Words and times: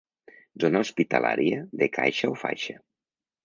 Zona 0.63 0.81
hospitalària 0.85 1.61
de 1.85 1.93
caixa 2.01 2.33
o 2.35 2.37
faixa. 2.49 2.79